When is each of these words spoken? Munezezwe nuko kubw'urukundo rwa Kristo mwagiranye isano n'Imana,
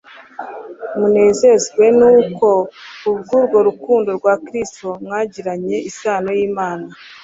Munezezwe 0.97 1.83
nuko 1.97 2.47
kubw'urukundo 3.27 4.09
rwa 4.19 4.33
Kristo 4.45 4.87
mwagiranye 5.03 5.77
isano 5.89 6.29
n'Imana, 6.37 6.87